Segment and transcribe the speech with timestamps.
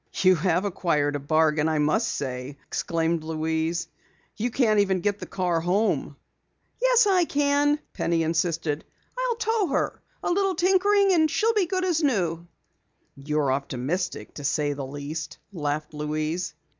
[0.23, 3.87] "You have acquired a bargain, I must say!" exclaimed Louise.
[4.35, 6.15] "You can't even get the car home."
[6.81, 8.83] "Yes, I can," Penny insisted.
[9.15, 10.01] "I'll tow her.
[10.23, 12.47] A little tinkering and she'll be as good as new."
[13.15, 16.55] "You're optimistic, to say the least," laughed Louise.